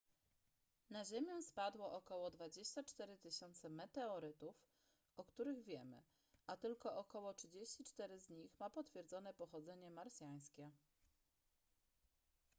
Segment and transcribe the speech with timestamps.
[0.89, 4.55] na ziemię spadło około 24 000 meteorytów
[5.17, 6.03] o których wiemy
[6.47, 10.71] a tylko około 34 z nich ma potwierdzone pochodzenie marsjańskie